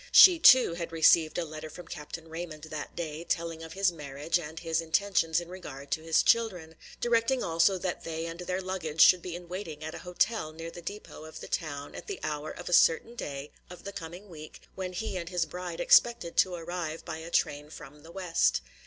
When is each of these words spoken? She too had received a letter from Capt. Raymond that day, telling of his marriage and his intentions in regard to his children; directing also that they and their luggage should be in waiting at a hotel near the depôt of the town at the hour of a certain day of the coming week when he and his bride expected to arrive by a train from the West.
She 0.11 0.39
too 0.39 0.73
had 0.73 0.91
received 0.91 1.37
a 1.37 1.45
letter 1.45 1.69
from 1.69 1.85
Capt. 1.87 2.17
Raymond 2.23 2.63
that 2.63 2.95
day, 2.95 3.23
telling 3.23 3.61
of 3.61 3.73
his 3.73 3.91
marriage 3.91 4.39
and 4.39 4.59
his 4.59 4.81
intentions 4.81 5.39
in 5.39 5.47
regard 5.47 5.91
to 5.91 6.01
his 6.01 6.23
children; 6.23 6.75
directing 6.99 7.43
also 7.43 7.77
that 7.77 8.03
they 8.03 8.25
and 8.25 8.39
their 8.39 8.61
luggage 8.61 8.99
should 8.99 9.21
be 9.21 9.35
in 9.35 9.47
waiting 9.47 9.83
at 9.83 9.93
a 9.93 9.99
hotel 9.99 10.53
near 10.53 10.71
the 10.71 10.81
depôt 10.81 11.27
of 11.27 11.39
the 11.39 11.47
town 11.47 11.93
at 11.93 12.07
the 12.07 12.19
hour 12.23 12.49
of 12.49 12.67
a 12.67 12.73
certain 12.73 13.13
day 13.13 13.51
of 13.69 13.83
the 13.83 13.91
coming 13.93 14.27
week 14.27 14.61
when 14.73 14.93
he 14.93 15.17
and 15.17 15.29
his 15.29 15.45
bride 15.45 15.79
expected 15.79 16.35
to 16.37 16.55
arrive 16.55 17.05
by 17.05 17.17
a 17.17 17.29
train 17.29 17.69
from 17.69 18.01
the 18.01 18.11
West. 18.11 18.61